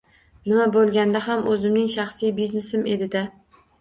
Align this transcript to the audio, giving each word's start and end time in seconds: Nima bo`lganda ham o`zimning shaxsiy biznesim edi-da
Nima 0.51 0.63
bo`lganda 0.77 1.21
ham 1.27 1.45
o`zimning 1.51 1.93
shaxsiy 1.97 2.33
biznesim 2.41 2.89
edi-da 2.95 3.23